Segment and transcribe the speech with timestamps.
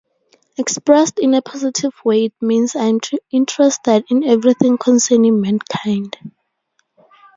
[0.57, 6.17] Expressed in a positive way it means, 'I am interested in everything concerning mankind.